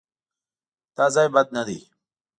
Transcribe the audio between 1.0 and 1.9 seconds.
ځای بد نه دی.